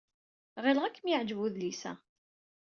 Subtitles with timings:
[0.63, 1.93] Ɣileɣ ad kem-yeɛjeb udlis-a.